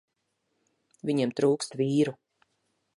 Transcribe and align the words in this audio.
Viņiem 1.11 1.37
trūkst 1.41 1.79
vīru. 1.85 2.19